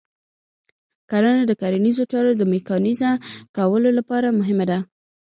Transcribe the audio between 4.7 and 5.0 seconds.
ده.